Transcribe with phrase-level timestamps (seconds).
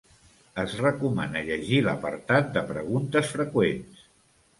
[0.61, 4.01] Es recomana llegir l'apartat de preguntes freqüents.